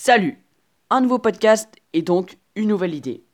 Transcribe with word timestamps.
Salut 0.00 0.38
Un 0.90 1.00
nouveau 1.00 1.18
podcast 1.18 1.74
et 1.92 2.02
donc 2.02 2.38
une 2.54 2.68
nouvelle 2.68 2.94
idée. 2.94 3.24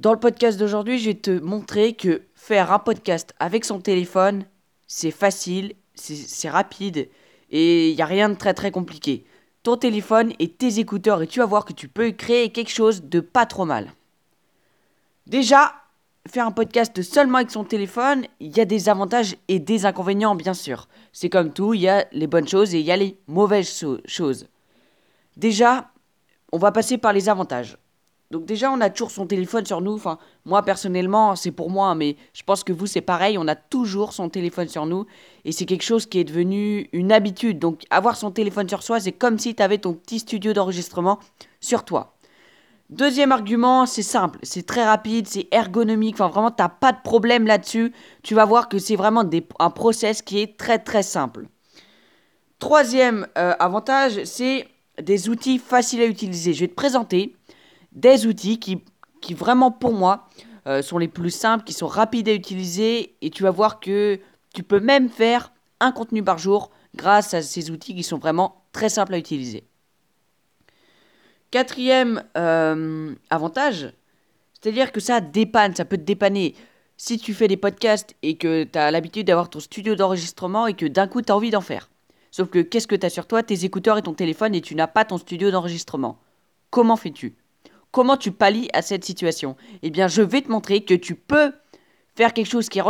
Dans 0.00 0.12
le 0.12 0.18
podcast 0.18 0.58
d'aujourd'hui, 0.58 0.98
je 0.98 1.10
vais 1.10 1.14
te 1.14 1.30
montrer 1.30 1.94
que 1.94 2.22
faire 2.34 2.72
un 2.72 2.80
podcast 2.80 3.32
avec 3.38 3.64
son 3.64 3.78
téléphone, 3.78 4.46
c'est 4.88 5.12
facile, 5.12 5.74
c'est 5.94 6.48
rapide 6.48 7.08
et 7.50 7.90
il 7.90 7.94
n'y 7.94 8.02
a 8.02 8.06
rien 8.06 8.30
de 8.30 8.34
très 8.34 8.52
très 8.52 8.72
compliqué. 8.72 9.26
Ton 9.62 9.76
téléphone 9.76 10.32
et 10.40 10.48
tes 10.48 10.80
écouteurs 10.80 11.22
et 11.22 11.28
tu 11.28 11.38
vas 11.38 11.46
voir 11.46 11.64
que 11.64 11.72
tu 11.72 11.86
peux 11.86 12.10
créer 12.10 12.50
quelque 12.50 12.72
chose 12.72 13.04
de 13.04 13.20
pas 13.20 13.46
trop 13.46 13.64
mal. 13.64 13.92
Déjà, 15.28 15.72
faire 16.28 16.48
un 16.48 16.52
podcast 16.52 17.00
seulement 17.00 17.38
avec 17.38 17.52
son 17.52 17.62
téléphone, 17.62 18.26
il 18.40 18.56
y 18.56 18.60
a 18.60 18.64
des 18.64 18.88
avantages 18.88 19.36
et 19.46 19.60
des 19.60 19.86
inconvénients 19.86 20.34
bien 20.34 20.52
sûr. 20.52 20.88
C'est 21.12 21.30
comme 21.30 21.52
tout, 21.52 21.74
il 21.74 21.82
y 21.82 21.88
a 21.88 22.06
les 22.10 22.26
bonnes 22.26 22.48
choses 22.48 22.74
et 22.74 22.80
il 22.80 22.84
y 22.84 22.90
a 22.90 22.96
les 22.96 23.20
mauvaises 23.28 23.86
choses. 24.04 24.48
Déjà, 25.36 25.90
on 26.52 26.58
va 26.58 26.72
passer 26.72 26.98
par 26.98 27.12
les 27.12 27.28
avantages. 27.28 27.78
Donc 28.30 28.46
déjà, 28.46 28.70
on 28.70 28.80
a 28.80 28.90
toujours 28.90 29.10
son 29.10 29.26
téléphone 29.26 29.64
sur 29.64 29.80
nous. 29.80 30.00
Moi 30.44 30.62
personnellement, 30.62 31.36
c'est 31.36 31.50
pour 31.50 31.70
moi, 31.70 31.94
mais 31.94 32.16
je 32.32 32.42
pense 32.42 32.64
que 32.64 32.72
vous, 32.72 32.86
c'est 32.86 33.00
pareil. 33.00 33.38
On 33.38 33.46
a 33.46 33.54
toujours 33.54 34.12
son 34.12 34.28
téléphone 34.28 34.68
sur 34.68 34.86
nous. 34.86 35.06
Et 35.44 35.52
c'est 35.52 35.66
quelque 35.66 35.84
chose 35.84 36.06
qui 36.06 36.18
est 36.18 36.24
devenu 36.24 36.88
une 36.92 37.12
habitude. 37.12 37.58
Donc 37.58 37.82
avoir 37.90 38.16
son 38.16 38.30
téléphone 38.30 38.68
sur 38.68 38.82
soi, 38.82 38.98
c'est 38.98 39.12
comme 39.12 39.38
si 39.38 39.54
tu 39.54 39.62
avais 39.62 39.78
ton 39.78 39.92
petit 39.92 40.18
studio 40.18 40.52
d'enregistrement 40.52 41.20
sur 41.60 41.84
toi. 41.84 42.14
Deuxième 42.90 43.32
argument, 43.32 43.86
c'est 43.86 44.02
simple, 44.02 44.38
c'est 44.42 44.66
très 44.66 44.84
rapide, 44.84 45.26
c'est 45.26 45.48
ergonomique, 45.50 46.16
enfin 46.16 46.28
vraiment, 46.28 46.50
t'as 46.50 46.68
pas 46.68 46.92
de 46.92 47.00
problème 47.02 47.46
là-dessus. 47.46 47.92
Tu 48.22 48.34
vas 48.34 48.44
voir 48.44 48.68
que 48.68 48.78
c'est 48.78 48.94
vraiment 48.94 49.24
un 49.58 49.70
process 49.70 50.22
qui 50.22 50.40
est 50.40 50.58
très 50.58 50.78
très 50.78 51.02
simple. 51.02 51.46
Troisième 52.58 53.26
euh, 53.38 53.54
avantage, 53.58 54.24
c'est 54.24 54.66
des 55.00 55.28
outils 55.28 55.58
faciles 55.58 56.00
à 56.00 56.06
utiliser. 56.06 56.52
Je 56.52 56.60
vais 56.60 56.68
te 56.68 56.74
présenter 56.74 57.34
des 57.92 58.26
outils 58.26 58.58
qui, 58.58 58.82
vraiment 59.34 59.70
pour 59.70 59.92
moi 59.92 60.28
euh, 60.66 60.82
sont 60.82 60.98
les 60.98 61.08
plus 61.08 61.30
simples, 61.30 61.64
qui 61.64 61.72
sont 61.72 61.86
rapides 61.86 62.28
à 62.28 62.32
utiliser 62.32 63.14
et 63.22 63.30
tu 63.30 63.42
vas 63.42 63.50
voir 63.50 63.80
que 63.80 64.20
tu 64.54 64.62
peux 64.62 64.80
même 64.80 65.08
faire 65.08 65.52
un 65.80 65.92
contenu 65.92 66.22
par 66.22 66.38
jour 66.38 66.70
grâce 66.94 67.34
à 67.34 67.42
ces 67.42 67.70
outils 67.70 67.94
qui 67.94 68.02
sont 68.02 68.18
vraiment 68.18 68.64
très 68.72 68.88
simples 68.88 69.14
à 69.14 69.18
utiliser. 69.18 69.64
Quatrième 71.50 72.24
euh, 72.36 73.14
avantage, 73.30 73.92
c'est-à-dire 74.60 74.92
que 74.92 75.00
ça 75.00 75.20
dépanne, 75.20 75.74
ça 75.74 75.84
peut 75.84 75.98
te 75.98 76.02
dépanner. 76.02 76.54
Si 76.96 77.18
tu 77.18 77.34
fais 77.34 77.48
des 77.48 77.56
podcasts 77.56 78.14
et 78.22 78.36
que 78.36 78.64
tu 78.64 78.78
as 78.78 78.90
l'habitude 78.90 79.26
d'avoir 79.26 79.50
ton 79.50 79.60
studio 79.60 79.94
d'enregistrement 79.94 80.66
et 80.66 80.74
que 80.74 80.86
d'un 80.86 81.06
coup 81.06 81.22
tu 81.22 81.32
as 81.32 81.36
envie 81.36 81.50
d'en 81.50 81.60
faire. 81.60 81.90
Sauf 82.36 82.48
que 82.48 82.58
qu'est-ce 82.58 82.88
que 82.88 82.96
tu 82.96 83.06
as 83.06 83.10
sur 83.10 83.28
toi 83.28 83.44
Tes 83.44 83.64
écouteurs 83.64 83.96
et 83.96 84.02
ton 84.02 84.12
téléphone 84.12 84.56
et 84.56 84.60
tu 84.60 84.74
n'as 84.74 84.88
pas 84.88 85.04
ton 85.04 85.18
studio 85.18 85.52
d'enregistrement. 85.52 86.18
Comment 86.70 86.96
fais-tu? 86.96 87.36
Comment 87.92 88.16
tu 88.16 88.32
pallies 88.32 88.68
à 88.72 88.82
cette 88.82 89.04
situation? 89.04 89.54
Eh 89.82 89.90
bien, 89.90 90.08
je 90.08 90.20
vais 90.20 90.42
te 90.42 90.50
montrer 90.50 90.80
que 90.80 90.94
tu 90.94 91.14
peux 91.14 91.52
faire 92.16 92.34
quelque 92.34 92.50
chose 92.50 92.68
qui 92.68 92.80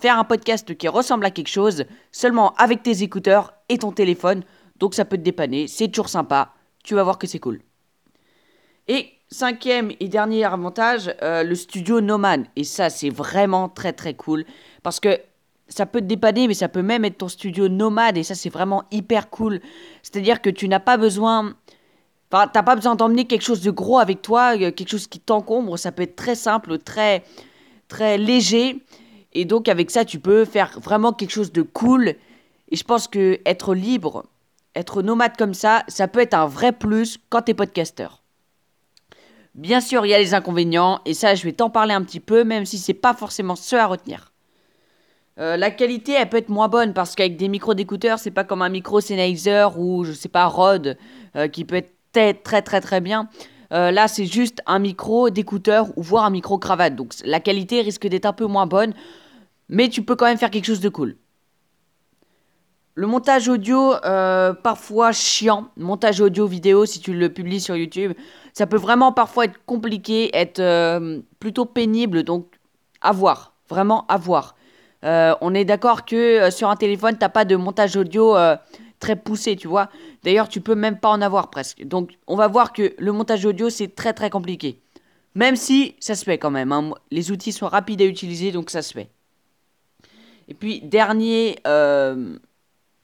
faire 0.00 0.16
un 0.16 0.22
podcast 0.22 0.76
qui 0.76 0.86
ressemble 0.86 1.26
à 1.26 1.32
quelque 1.32 1.48
chose 1.48 1.86
seulement 2.12 2.54
avec 2.54 2.84
tes 2.84 3.02
écouteurs 3.02 3.54
et 3.68 3.78
ton 3.78 3.90
téléphone. 3.90 4.44
Donc 4.78 4.94
ça 4.94 5.04
peut 5.04 5.16
te 5.16 5.22
dépanner, 5.22 5.66
c'est 5.66 5.88
toujours 5.88 6.08
sympa. 6.08 6.52
Tu 6.84 6.94
vas 6.94 7.02
voir 7.02 7.18
que 7.18 7.26
c'est 7.26 7.40
cool. 7.40 7.62
Et 8.86 9.08
cinquième 9.28 9.90
et 9.98 10.06
dernier 10.06 10.44
avantage, 10.44 11.12
euh, 11.20 11.42
le 11.42 11.56
studio 11.56 12.00
Nomad. 12.00 12.46
Et 12.54 12.62
ça, 12.62 12.90
c'est 12.90 13.10
vraiment 13.10 13.68
très 13.68 13.92
très 13.92 14.14
cool 14.14 14.44
parce 14.84 15.00
que 15.00 15.18
ça 15.68 15.86
peut 15.86 16.00
te 16.00 16.06
dépanner, 16.06 16.48
mais 16.48 16.54
ça 16.54 16.68
peut 16.68 16.82
même 16.82 17.04
être 17.04 17.18
ton 17.18 17.28
studio 17.28 17.68
nomade, 17.68 18.16
et 18.18 18.22
ça 18.22 18.34
c'est 18.34 18.50
vraiment 18.50 18.84
hyper 18.90 19.30
cool. 19.30 19.60
C'est-à-dire 20.02 20.42
que 20.42 20.50
tu 20.50 20.68
n'as 20.68 20.80
pas 20.80 20.96
besoin... 20.96 21.54
Enfin, 22.32 22.48
t'as 22.52 22.62
pas 22.62 22.74
besoin 22.74 22.96
d'emmener 22.96 23.26
quelque 23.26 23.42
chose 23.42 23.60
de 23.60 23.70
gros 23.70 23.98
avec 23.98 24.20
toi, 24.20 24.56
euh, 24.56 24.72
quelque 24.72 24.88
chose 24.88 25.06
qui 25.06 25.20
t'encombre, 25.20 25.78
ça 25.78 25.92
peut 25.92 26.02
être 26.02 26.16
très 26.16 26.34
simple, 26.34 26.78
très, 26.78 27.22
très 27.86 28.18
léger. 28.18 28.82
Et 29.32 29.44
donc 29.44 29.68
avec 29.68 29.90
ça, 29.90 30.04
tu 30.04 30.18
peux 30.18 30.44
faire 30.44 30.80
vraiment 30.80 31.12
quelque 31.12 31.30
chose 31.30 31.52
de 31.52 31.62
cool. 31.62 32.14
Et 32.70 32.76
je 32.76 32.84
pense 32.84 33.06
que 33.06 33.38
être 33.46 33.74
libre, 33.74 34.24
être 34.74 35.02
nomade 35.02 35.36
comme 35.36 35.54
ça, 35.54 35.84
ça 35.86 36.08
peut 36.08 36.20
être 36.20 36.34
un 36.34 36.46
vrai 36.46 36.72
plus 36.72 37.18
quand 37.28 37.42
t'es 37.42 37.54
podcasteur. 37.54 38.22
Bien 39.54 39.80
sûr, 39.80 40.04
il 40.04 40.08
y 40.08 40.14
a 40.14 40.18
les 40.18 40.34
inconvénients, 40.34 41.00
et 41.04 41.14
ça, 41.14 41.36
je 41.36 41.44
vais 41.44 41.52
t'en 41.52 41.70
parler 41.70 41.94
un 41.94 42.02
petit 42.02 42.18
peu, 42.18 42.42
même 42.42 42.66
si 42.66 42.78
c'est 42.78 42.94
pas 42.94 43.14
forcément 43.14 43.54
ce 43.54 43.76
à 43.76 43.86
retenir. 43.86 44.32
Euh, 45.40 45.56
la 45.56 45.70
qualité, 45.70 46.12
elle 46.12 46.28
peut 46.28 46.36
être 46.36 46.48
moins 46.48 46.68
bonne 46.68 46.94
parce 46.94 47.14
qu'avec 47.14 47.36
des 47.36 47.48
micros 47.48 47.74
d'écouteurs, 47.74 48.18
c'est 48.18 48.30
pas 48.30 48.44
comme 48.44 48.62
un 48.62 48.68
micro 48.68 49.00
Sennheiser 49.00 49.66
ou 49.76 50.04
je 50.04 50.12
sais 50.12 50.28
pas 50.28 50.46
Rode 50.46 50.96
euh, 51.34 51.48
qui 51.48 51.64
peut 51.64 51.82
être 52.14 52.42
très 52.42 52.62
très 52.62 52.80
très 52.80 53.00
bien. 53.00 53.28
Euh, 53.72 53.90
là, 53.90 54.06
c'est 54.06 54.26
juste 54.26 54.62
un 54.66 54.78
micro 54.78 55.30
d'écouteur 55.30 55.88
ou 55.96 56.02
voire 56.02 56.24
un 56.24 56.30
micro 56.30 56.58
cravate. 56.58 56.94
Donc 56.94 57.14
la 57.24 57.40
qualité 57.40 57.80
risque 57.80 58.06
d'être 58.06 58.26
un 58.26 58.32
peu 58.32 58.46
moins 58.46 58.66
bonne, 58.66 58.94
mais 59.68 59.88
tu 59.88 60.02
peux 60.02 60.14
quand 60.14 60.26
même 60.26 60.38
faire 60.38 60.50
quelque 60.50 60.66
chose 60.66 60.80
de 60.80 60.88
cool. 60.88 61.16
Le 62.96 63.08
montage 63.08 63.48
audio, 63.48 63.94
parfois 64.62 65.10
chiant. 65.10 65.66
Montage 65.76 66.20
audio 66.20 66.46
vidéo, 66.46 66.86
si 66.86 67.00
tu 67.00 67.12
le 67.12 67.28
publies 67.28 67.60
sur 67.60 67.74
YouTube, 67.74 68.12
ça 68.52 68.68
peut 68.68 68.76
vraiment 68.76 69.10
parfois 69.10 69.46
être 69.46 69.58
compliqué, 69.66 70.30
être 70.32 70.62
plutôt 71.40 71.64
pénible. 71.64 72.22
Donc, 72.22 72.46
à 73.00 73.10
voir. 73.10 73.54
Vraiment 73.68 74.06
à 74.06 74.16
voir. 74.16 74.54
Euh, 75.04 75.34
on 75.40 75.54
est 75.54 75.64
d'accord 75.64 76.04
que 76.04 76.16
euh, 76.16 76.50
sur 76.50 76.70
un 76.70 76.76
téléphone, 76.76 77.16
t'as 77.18 77.28
pas 77.28 77.44
de 77.44 77.56
montage 77.56 77.96
audio 77.96 78.36
euh, 78.36 78.56
très 79.00 79.16
poussé, 79.16 79.54
tu 79.56 79.68
vois. 79.68 79.90
D'ailleurs, 80.22 80.48
tu 80.48 80.60
peux 80.60 80.74
même 80.74 80.98
pas 80.98 81.10
en 81.10 81.20
avoir 81.20 81.50
presque. 81.50 81.84
Donc, 81.84 82.12
on 82.26 82.36
va 82.36 82.48
voir 82.48 82.72
que 82.72 82.94
le 82.98 83.12
montage 83.12 83.44
audio, 83.44 83.68
c'est 83.68 83.94
très 83.94 84.14
très 84.14 84.30
compliqué. 84.30 84.80
Même 85.34 85.56
si 85.56 85.96
ça 86.00 86.14
se 86.14 86.24
fait 86.24 86.38
quand 86.38 86.50
même. 86.50 86.72
Hein. 86.72 86.92
Les 87.10 87.30
outils 87.30 87.52
sont 87.52 87.68
rapides 87.68 88.00
à 88.00 88.06
utiliser, 88.06 88.52
donc 88.52 88.70
ça 88.70 88.82
se 88.82 88.92
fait. 88.94 89.08
Et 90.48 90.54
puis, 90.54 90.80
dernier, 90.80 91.58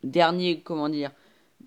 dernier, 0.04 0.60
comment 0.60 0.88
dire, 0.88 1.10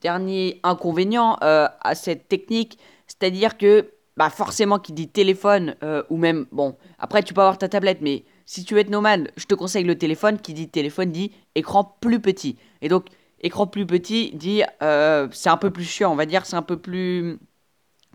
dernier 0.02 0.60
inconvénient 0.64 1.38
à 1.42 1.96
cette 1.96 2.28
technique, 2.28 2.78
c'est-à-dire 3.08 3.58
que, 3.58 3.90
bah 4.16 4.30
forcément, 4.30 4.78
qui 4.78 4.94
dit 4.94 5.08
téléphone 5.08 5.76
ou 6.10 6.18
même, 6.18 6.46
bon, 6.52 6.76
après 7.00 7.24
tu 7.24 7.34
peux 7.34 7.42
avoir 7.42 7.58
ta 7.58 7.68
tablette, 7.68 8.02
mais 8.02 8.24
si 8.46 8.64
tu 8.66 8.74
veux 8.74 8.80
être 8.80 8.90
nomade, 8.90 9.32
je 9.38 9.46
te 9.46 9.56
conseille 9.56 9.84
le 9.84 9.98
téléphone. 9.98 10.40
Qui 10.40 10.54
dit 10.54 10.70
téléphone 10.70 11.12
dit 11.12 11.32
écran 11.56 11.98
plus 12.02 12.20
petit. 12.20 12.58
Et 12.82 12.90
donc, 12.90 13.08
écran 13.42 13.68
plus 13.68 13.86
petit 13.86 14.32
dit 14.34 14.64
euh, 14.82 15.28
c'est 15.32 15.50
un 15.50 15.58
peu 15.58 15.72
plus 15.72 15.86
chiant, 15.86 16.12
on 16.12 16.16
va 16.16 16.26
dire, 16.26 16.46
c'est 16.46 16.56
un 16.56 16.62
peu 16.62 16.78
plus 16.78 17.40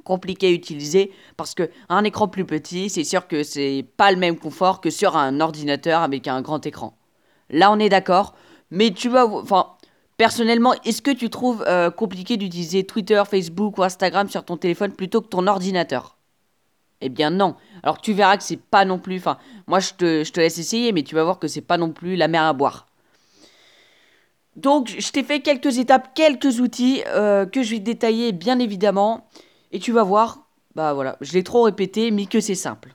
compliqué 0.04 0.48
à 0.48 0.50
utiliser 0.50 1.12
parce 1.36 1.54
que 1.54 1.70
un 1.88 2.02
écran 2.04 2.28
plus 2.28 2.44
petit, 2.44 2.88
c'est 2.88 3.04
sûr 3.04 3.28
que 3.28 3.42
c'est 3.42 3.84
pas 3.96 4.10
le 4.10 4.18
même 4.18 4.38
confort 4.38 4.80
que 4.80 4.90
sur 4.90 5.16
un 5.16 5.40
ordinateur 5.40 6.02
avec 6.02 6.26
un 6.28 6.40
grand 6.40 6.64
écran. 6.66 6.96
Là, 7.50 7.70
on 7.70 7.78
est 7.78 7.88
d'accord, 7.88 8.34
mais 8.70 8.90
tu 8.90 9.08
vas, 9.08 9.26
enfin, 9.26 9.72
personnellement, 10.16 10.74
est-ce 10.84 11.02
que 11.02 11.10
tu 11.10 11.30
trouves 11.30 11.64
euh, 11.66 11.90
compliqué 11.90 12.36
d'utiliser 12.36 12.84
Twitter, 12.84 13.22
Facebook 13.28 13.78
ou 13.78 13.82
Instagram 13.82 14.28
sur 14.28 14.44
ton 14.44 14.56
téléphone 14.56 14.92
plutôt 14.92 15.20
que 15.20 15.28
ton 15.28 15.46
ordinateur? 15.46 16.17
Eh 17.00 17.08
bien 17.08 17.30
non. 17.30 17.54
Alors 17.82 18.00
tu 18.00 18.12
verras 18.12 18.36
que 18.36 18.42
c'est 18.42 18.60
pas 18.60 18.84
non 18.84 18.98
plus. 18.98 19.16
Enfin, 19.16 19.38
moi 19.66 19.80
je 19.80 19.92
te, 19.94 20.38
laisse 20.40 20.58
essayer, 20.58 20.92
mais 20.92 21.02
tu 21.02 21.14
vas 21.14 21.24
voir 21.24 21.38
que 21.38 21.48
c'est 21.48 21.60
pas 21.60 21.76
non 21.78 21.92
plus 21.92 22.16
la 22.16 22.28
mer 22.28 22.42
à 22.42 22.52
boire. 22.52 22.86
Donc 24.56 24.94
je 24.98 25.12
t'ai 25.12 25.22
fait 25.22 25.40
quelques 25.40 25.78
étapes, 25.78 26.14
quelques 26.14 26.60
outils 26.60 27.02
euh, 27.06 27.46
que 27.46 27.62
je 27.62 27.70
vais 27.70 27.78
détailler 27.78 28.32
bien 28.32 28.58
évidemment. 28.58 29.28
Et 29.70 29.78
tu 29.78 29.92
vas 29.92 30.02
voir, 30.02 30.48
bah 30.74 30.94
voilà, 30.94 31.16
je 31.20 31.32
l'ai 31.34 31.44
trop 31.44 31.62
répété, 31.62 32.10
mais 32.10 32.26
que 32.26 32.40
c'est 32.40 32.54
simple. 32.54 32.94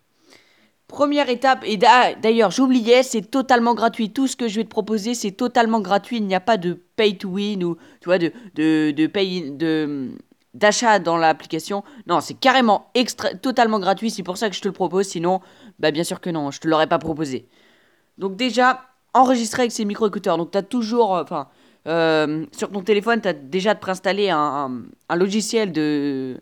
Première 0.87 1.29
étape, 1.29 1.63
et 1.65 1.77
d'ailleurs 1.77 2.51
j'oubliais, 2.51 3.01
c'est 3.01 3.21
totalement 3.21 3.73
gratuit. 3.73 4.11
Tout 4.11 4.27
ce 4.27 4.35
que 4.35 4.47
je 4.47 4.57
vais 4.57 4.63
te 4.63 4.69
proposer, 4.69 5.15
c'est 5.15 5.31
totalement 5.31 5.79
gratuit. 5.79 6.17
Il 6.17 6.27
n'y 6.27 6.35
a 6.35 6.39
pas 6.39 6.57
de 6.57 6.73
pay 6.95 7.17
to 7.17 7.29
win 7.29 7.63
ou 7.63 7.77
tu 7.99 8.05
vois 8.05 8.19
de 8.19 8.31
de 8.53 8.91
de 8.91 9.07
pay 9.07 9.49
de 9.49 10.11
d'achat 10.53 10.99
dans 10.99 11.17
l'application. 11.17 11.83
Non, 12.07 12.21
c'est 12.21 12.35
carrément 12.35 12.89
extra 12.93 13.33
totalement 13.33 13.79
gratuit, 13.79 14.11
c'est 14.11 14.23
pour 14.23 14.37
ça 14.37 14.49
que 14.49 14.55
je 14.55 14.61
te 14.61 14.67
le 14.67 14.73
propose, 14.73 15.07
sinon, 15.07 15.41
bah 15.79 15.91
bien 15.91 16.03
sûr 16.03 16.21
que 16.21 16.29
non, 16.29 16.51
je 16.51 16.59
te 16.59 16.67
l'aurais 16.67 16.87
pas 16.87 16.99
proposé. 16.99 17.47
Donc 18.17 18.35
déjà, 18.35 18.81
enregistrer 19.13 19.63
avec 19.63 19.71
ces 19.71 19.85
micro-écouteurs, 19.85 20.37
donc 20.37 20.51
tu 20.51 20.57
as 20.57 20.63
toujours, 20.63 21.15
euh, 21.15 21.23
enfin, 21.23 21.47
euh, 21.87 22.45
sur 22.51 22.71
ton 22.71 22.81
téléphone, 22.81 23.21
tu 23.21 23.27
as 23.27 23.33
déjà 23.33 23.73
de 23.73 23.79
préinstaller 23.79 24.29
un, 24.29 24.83
un, 25.09 25.15
logiciel 25.15 25.71
de, 25.71 26.39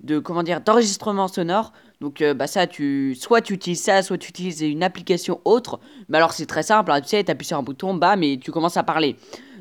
de 0.00 0.18
comment 0.18 0.42
dire, 0.42 0.60
d'enregistrement 0.60 1.28
sonore. 1.28 1.72
Donc 2.00 2.20
euh, 2.20 2.34
bah 2.34 2.48
ça, 2.48 2.66
tu, 2.66 3.14
soit 3.14 3.40
tu 3.40 3.54
utilises 3.54 3.82
ça, 3.82 4.02
soit 4.02 4.18
tu 4.18 4.30
utilises 4.30 4.60
une 4.62 4.82
application 4.82 5.40
autre. 5.44 5.78
Mais 6.08 6.18
alors 6.18 6.32
c'est 6.32 6.46
très 6.46 6.64
simple, 6.64 6.90
hein, 6.90 7.00
tu 7.00 7.08
sais, 7.08 7.22
tu 7.22 7.30
appuies 7.30 7.46
sur 7.46 7.58
un 7.58 7.62
bouton, 7.62 7.94
bam, 7.94 8.22
et 8.22 8.38
tu 8.38 8.50
commences 8.50 8.76
à 8.76 8.82
parler. 8.82 9.16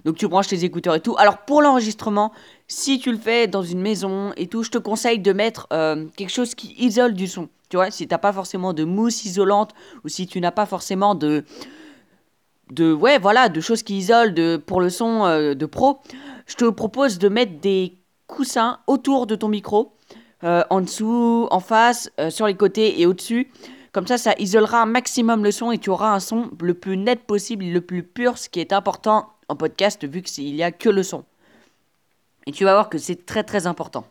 Donc 0.05 0.17
tu 0.17 0.27
branches 0.27 0.47
tes 0.47 0.63
écouteurs 0.63 0.95
et 0.95 0.99
tout. 0.99 1.15
Alors 1.17 1.39
pour 1.39 1.61
l'enregistrement, 1.61 2.31
si 2.67 2.99
tu 2.99 3.11
le 3.11 3.17
fais 3.17 3.47
dans 3.47 3.63
une 3.63 3.81
maison 3.81 4.31
et 4.37 4.47
tout, 4.47 4.63
je 4.63 4.71
te 4.71 4.77
conseille 4.77 5.19
de 5.19 5.33
mettre 5.33 5.67
euh, 5.73 6.05
quelque 6.15 6.31
chose 6.31 6.55
qui 6.55 6.75
isole 6.79 7.13
du 7.13 7.27
son. 7.27 7.49
Tu 7.69 7.77
vois, 7.77 7.91
si 7.91 8.07
t'as 8.07 8.17
pas 8.17 8.33
forcément 8.33 8.73
de 8.73 8.83
mousse 8.83 9.25
isolante 9.25 9.71
ou 10.03 10.09
si 10.09 10.27
tu 10.27 10.41
n'as 10.41 10.51
pas 10.51 10.65
forcément 10.65 11.15
de 11.15 11.43
de 12.71 12.93
ouais 12.93 13.19
voilà 13.19 13.49
de 13.49 13.59
choses 13.59 13.83
qui 13.83 13.97
isolent 13.97 14.59
pour 14.65 14.81
le 14.81 14.89
son 14.89 15.25
euh, 15.25 15.53
de 15.53 15.65
pro, 15.65 15.99
je 16.47 16.55
te 16.55 16.69
propose 16.69 17.19
de 17.19 17.29
mettre 17.29 17.59
des 17.59 17.97
coussin 18.27 18.79
autour 18.87 19.27
de 19.27 19.35
ton 19.35 19.49
micro, 19.49 19.93
euh, 20.45 20.63
en 20.69 20.79
dessous, 20.79 21.49
en 21.51 21.59
face, 21.59 22.09
sur 22.29 22.47
les 22.47 22.55
côtés 22.55 23.01
et 23.01 23.05
au-dessus. 23.05 23.51
Comme 23.91 24.07
ça, 24.07 24.17
ça 24.17 24.33
isolera 24.39 24.83
un 24.83 24.85
maximum 24.85 25.43
le 25.43 25.51
son 25.51 25.69
et 25.71 25.77
tu 25.77 25.89
auras 25.89 26.13
un 26.13 26.21
son 26.21 26.49
le 26.61 26.73
plus 26.73 26.95
net 26.95 27.25
possible, 27.25 27.65
le 27.65 27.81
plus 27.81 28.03
pur, 28.03 28.37
ce 28.37 28.47
qui 28.47 28.61
est 28.61 28.71
important 28.71 29.27
podcast 29.55 30.05
vu 30.07 30.21
qu'il 30.21 30.53
n'y 30.53 30.63
a 30.63 30.71
que 30.71 30.89
le 30.89 31.03
son. 31.03 31.23
Et 32.47 32.51
tu 32.51 32.63
vas 32.63 32.73
voir 32.73 32.89
que 32.89 32.97
c'est 32.97 33.25
très 33.25 33.43
très 33.43 33.67
important. 33.67 34.05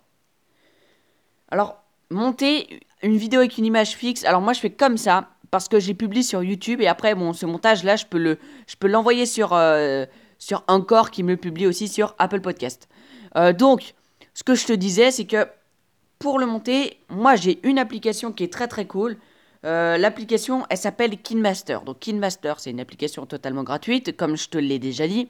Alors, 1.51 1.83
monter 2.11 2.81
une 3.03 3.17
vidéo 3.17 3.41
avec 3.41 3.59
une 3.59 3.65
image 3.65 3.97
fixe, 3.97 4.25
alors 4.25 4.41
moi 4.41 4.53
je 4.53 4.61
fais 4.61 4.71
comme 4.71 4.97
ça 4.97 5.29
parce 5.51 5.69
que 5.69 5.81
j'ai 5.81 5.95
publié 5.95 6.23
sur 6.23 6.43
YouTube 6.43 6.81
et 6.81 6.87
après 6.87 7.15
bon 7.15 7.33
ce 7.33 7.45
montage 7.47 7.83
là 7.83 7.97
je 7.97 8.07
peux 8.07 8.19
le 8.19 8.39
l'envoyer 8.83 9.27
sur 9.27 9.53
euh, 9.53 10.07
sur 10.39 10.63
Encore 10.69 11.11
qui 11.11 11.23
me 11.23 11.31
le 11.31 11.37
publie 11.37 11.67
aussi 11.67 11.89
sur 11.89 12.15
Apple 12.19 12.41
Podcast. 12.41 12.89
Euh, 13.37 13.53
donc 13.53 13.95
ce 14.35 14.45
que 14.45 14.55
je 14.55 14.67
te 14.67 14.73
disais 14.73 15.11
c'est 15.11 15.25
que 15.25 15.47
pour 16.19 16.39
le 16.39 16.47
monter, 16.47 16.99
moi 17.09 17.35
j'ai 17.35 17.59
une 17.67 17.79
application 17.79 18.33
qui 18.33 18.45
est 18.45 18.53
très 18.53 18.69
très 18.69 18.87
cool. 18.87 19.17
Euh, 19.65 19.99
l'application 19.99 20.65
elle 20.71 20.79
s'appelle 20.79 21.19
KinMaster. 21.19 21.79
Donc 21.85 21.99
KinMaster 22.01 22.55
c'est 22.59 22.71
une 22.71 22.81
application 22.81 23.27
totalement 23.27 23.63
gratuite 23.63 24.17
comme 24.17 24.37
je 24.37 24.49
te 24.49 24.59
l'ai 24.59 24.79
déjà 24.79 25.07
dit 25.07 25.29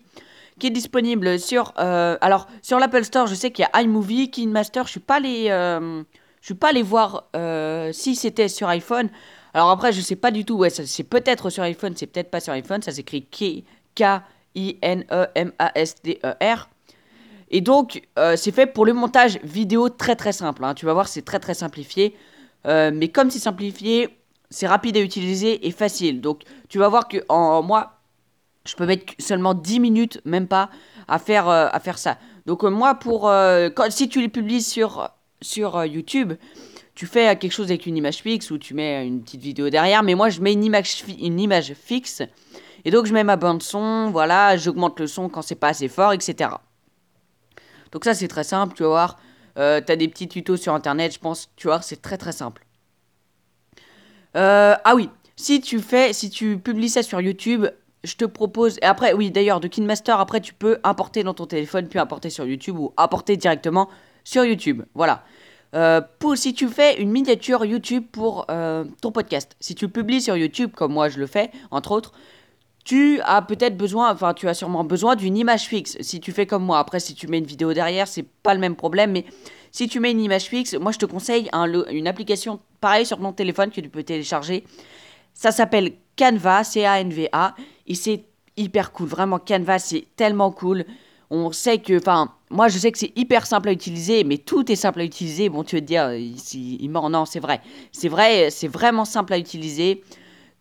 qui 0.58 0.68
est 0.68 0.70
disponible 0.70 1.38
sur 1.38 1.72
alors 1.76 2.46
sur 2.62 2.78
l'Apple 2.78 3.04
Store 3.04 3.26
je 3.26 3.34
sais 3.34 3.50
qu'il 3.50 3.64
y 3.64 3.68
a 3.72 3.82
iMovie, 3.82 4.30
KinMaster 4.30 4.82
je 4.84 4.90
suis 4.90 5.00
je 5.08 6.46
suis 6.46 6.54
pas 6.54 6.68
allé 6.68 6.82
voir 6.82 7.24
si 7.92 8.14
c'était 8.14 8.48
sur 8.48 8.68
iPhone. 8.68 9.10
Alors 9.52 9.70
après, 9.70 9.92
je 9.92 10.00
sais 10.00 10.16
pas 10.16 10.30
du 10.30 10.44
tout. 10.44 10.54
Ouais, 10.56 10.70
c'est 10.70 11.04
peut-être 11.04 11.50
sur 11.50 11.62
iPhone, 11.64 11.94
c'est 11.96 12.06
peut-être 12.06 12.30
pas 12.30 12.40
sur 12.40 12.52
iPhone. 12.52 12.82
Ça 12.82 12.92
s'écrit 12.92 13.26
K-I-N-E-M-A-S-T-E-R. 13.94 14.28
Et 17.52 17.60
donc, 17.60 18.02
euh, 18.18 18.36
c'est 18.36 18.52
fait 18.52 18.66
pour 18.66 18.86
le 18.86 18.92
montage 18.92 19.40
vidéo 19.42 19.88
très 19.88 20.14
très 20.14 20.32
simple. 20.32 20.64
Hein. 20.64 20.74
Tu 20.74 20.86
vas 20.86 20.92
voir, 20.92 21.08
c'est 21.08 21.22
très 21.22 21.40
très 21.40 21.54
simplifié. 21.54 22.14
Euh, 22.66 22.92
mais 22.94 23.08
comme 23.08 23.30
c'est 23.30 23.40
simplifié, 23.40 24.19
c'est 24.50 24.66
rapide 24.66 24.96
à 24.96 25.00
utiliser 25.00 25.66
et 25.66 25.70
facile. 25.70 26.20
Donc, 26.20 26.42
tu 26.68 26.78
vas 26.78 26.88
voir 26.88 27.08
que 27.08 27.18
en 27.28 27.62
moi, 27.62 28.00
je 28.66 28.74
peux 28.74 28.86
mettre 28.86 29.14
seulement 29.18 29.54
10 29.54 29.80
minutes, 29.80 30.20
même 30.24 30.46
pas, 30.46 30.70
à 31.08 31.18
faire, 31.18 31.48
euh, 31.48 31.68
ça. 31.96 32.18
Donc, 32.46 32.62
moi, 32.62 32.94
pour 32.94 33.22
quand, 33.22 33.90
si 33.90 34.08
tu 34.08 34.20
les 34.20 34.28
publies 34.28 34.62
sur, 34.62 35.10
YouTube, 35.86 36.34
tu 36.94 37.06
fais 37.06 37.34
quelque 37.36 37.52
chose 37.52 37.66
avec 37.66 37.86
une 37.86 37.96
image 37.96 38.18
fixe 38.18 38.50
ou 38.50 38.58
tu 38.58 38.74
mets 38.74 39.06
une 39.06 39.22
petite 39.22 39.40
vidéo 39.40 39.70
derrière, 39.70 40.02
mais 40.02 40.14
moi 40.14 40.28
je 40.28 40.42
mets 40.42 40.52
une 40.52 40.64
image, 40.64 41.02
une 41.18 41.40
image 41.40 41.72
fixe 41.72 42.20
et 42.84 42.90
donc 42.90 43.06
je 43.06 43.14
mets 43.14 43.24
ma 43.24 43.36
bande 43.36 43.62
son, 43.62 44.10
voilà, 44.10 44.56
j'augmente 44.56 45.00
le 45.00 45.06
son 45.06 45.28
quand 45.28 45.42
c'est 45.42 45.54
pas 45.54 45.68
assez 45.68 45.88
fort, 45.88 46.12
etc. 46.12 46.50
Donc 47.92 48.04
ça 48.04 48.14
c'est 48.14 48.28
très 48.28 48.44
simple, 48.44 48.74
tu 48.74 48.82
vas 48.82 48.88
voir. 48.90 49.18
Euh, 49.58 49.80
tu 49.84 49.90
as 49.90 49.96
des 49.96 50.08
petits 50.08 50.28
tutos 50.28 50.56
sur 50.56 50.74
internet, 50.74 51.12
je 51.12 51.18
pense, 51.18 51.50
tu 51.56 51.66
vois, 51.66 51.82
c'est 51.82 52.00
très 52.00 52.16
très 52.16 52.32
simple. 52.32 52.64
Euh, 54.36 54.74
ah 54.84 54.94
oui, 54.94 55.08
si 55.36 55.60
tu 55.60 55.80
fais, 55.80 56.12
si 56.12 56.30
tu 56.30 56.58
publies 56.58 56.88
ça 56.88 57.02
sur 57.02 57.20
YouTube, 57.20 57.66
je 58.04 58.14
te 58.14 58.24
propose. 58.24 58.78
Et 58.82 58.84
après, 58.84 59.12
oui, 59.12 59.30
d'ailleurs, 59.30 59.60
de 59.60 59.68
KinMaster, 59.68 60.14
après 60.18 60.40
tu 60.40 60.54
peux 60.54 60.78
importer 60.84 61.22
dans 61.22 61.34
ton 61.34 61.46
téléphone, 61.46 61.88
puis 61.88 61.98
importer 61.98 62.30
sur 62.30 62.46
YouTube 62.46 62.78
ou 62.78 62.92
apporter 62.96 63.36
directement 63.36 63.88
sur 64.24 64.44
YouTube. 64.44 64.82
Voilà. 64.94 65.24
Euh, 65.74 66.00
pour, 66.18 66.36
si 66.36 66.52
tu 66.52 66.68
fais 66.68 67.00
une 67.00 67.10
miniature 67.10 67.64
YouTube 67.64 68.04
pour 68.10 68.46
euh, 68.50 68.84
ton 69.00 69.12
podcast, 69.12 69.56
si 69.60 69.74
tu 69.74 69.88
publies 69.88 70.20
sur 70.20 70.36
YouTube 70.36 70.72
comme 70.74 70.92
moi 70.92 71.08
je 71.08 71.18
le 71.18 71.26
fais, 71.26 71.50
entre 71.70 71.92
autres, 71.92 72.12
tu 72.84 73.20
as 73.24 73.40
peut-être 73.42 73.76
besoin, 73.76 74.12
enfin 74.12 74.34
tu 74.34 74.48
as 74.48 74.54
sûrement 74.54 74.82
besoin 74.82 75.14
d'une 75.14 75.36
image 75.36 75.66
fixe. 75.66 75.96
Si 76.00 76.18
tu 76.18 76.32
fais 76.32 76.46
comme 76.46 76.64
moi, 76.64 76.80
après 76.80 76.98
si 76.98 77.14
tu 77.14 77.28
mets 77.28 77.38
une 77.38 77.44
vidéo 77.44 77.72
derrière, 77.72 78.08
c'est 78.08 78.24
pas 78.42 78.54
le 78.54 78.60
même 78.60 78.74
problème, 78.74 79.12
mais 79.12 79.24
si 79.70 79.88
tu 79.88 80.00
mets 80.00 80.10
une 80.10 80.20
image 80.20 80.44
fixe, 80.44 80.74
moi 80.74 80.92
je 80.92 80.98
te 80.98 81.06
conseille 81.06 81.50
une 81.90 82.08
application 82.08 82.60
pareille 82.80 83.06
sur 83.06 83.18
ton 83.18 83.32
téléphone 83.32 83.70
que 83.70 83.80
tu 83.80 83.88
peux 83.88 84.02
télécharger. 84.02 84.64
Ça 85.34 85.52
s'appelle 85.52 85.92
Canva, 86.16 86.64
C-A-N-V-A, 86.64 87.54
et 87.86 87.94
c'est 87.94 88.24
hyper 88.56 88.92
cool. 88.92 89.08
Vraiment, 89.08 89.38
Canva, 89.38 89.78
c'est 89.78 90.06
tellement 90.16 90.50
cool 90.50 90.84
on 91.30 91.52
sait 91.52 91.78
que, 91.78 91.96
enfin, 91.96 92.32
moi 92.50 92.68
je 92.68 92.78
sais 92.78 92.90
que 92.90 92.98
c'est 92.98 93.12
hyper 93.16 93.46
simple 93.46 93.68
à 93.68 93.72
utiliser, 93.72 94.24
mais 94.24 94.38
tout 94.38 94.70
est 94.70 94.76
simple 94.76 95.00
à 95.00 95.04
utiliser. 95.04 95.48
Bon, 95.48 95.62
tu 95.62 95.76
veux 95.76 95.80
te 95.80 95.86
dire, 95.86 96.12
il, 96.12 96.36
il 96.54 96.90
non, 96.90 97.24
c'est 97.24 97.40
vrai. 97.40 97.60
C'est 97.92 98.08
vrai, 98.08 98.50
c'est 98.50 98.68
vraiment 98.68 99.04
simple 99.04 99.32
à 99.32 99.38
utiliser. 99.38 100.02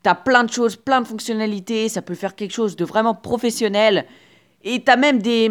T'as 0.03 0.15
plein 0.15 0.43
de 0.43 0.51
choses, 0.51 0.75
plein 0.75 1.01
de 1.01 1.07
fonctionnalités, 1.07 1.89
ça 1.89 2.01
peut 2.01 2.15
faire 2.15 2.35
quelque 2.35 2.53
chose 2.53 2.75
de 2.75 2.85
vraiment 2.85 3.15
professionnel. 3.15 4.05
Et 4.63 4.83
t'as 4.83 4.95
même 4.95 5.21
des, 5.21 5.49